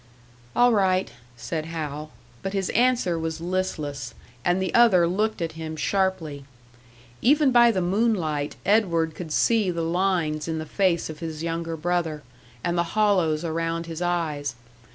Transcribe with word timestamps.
"All 0.55 0.73
right," 0.73 1.11
said 1.37 1.65
Hal. 1.67 2.09
But 2.41 2.53
his 2.53 2.71
answer 2.71 3.19
was 3.19 3.39
listless, 3.39 4.15
and 4.43 4.59
the 4.59 4.73
other 4.73 5.05
looked 5.07 5.43
at 5.43 5.51
him 5.51 5.75
sharply. 5.75 6.43
Even 7.21 7.51
by 7.51 7.69
the 7.69 7.83
moonlight 7.83 8.55
Edward 8.65 9.13
could 9.13 9.31
see 9.31 9.69
the 9.69 9.83
lines 9.83 10.47
in 10.47 10.57
the 10.57 10.65
face 10.65 11.07
of 11.07 11.19
his 11.19 11.43
younger 11.43 11.77
brother, 11.77 12.23
and 12.63 12.79
the 12.79 12.97
hollows 12.97 13.45
around 13.45 13.85
his 13.85 14.01
eyes. 14.01 14.55